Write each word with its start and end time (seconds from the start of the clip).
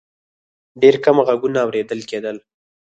ډېر 0.81 0.95
کم 1.05 1.17
غږونه 1.27 1.59
اورېدل 1.65 1.99
کېدل. 2.09 2.37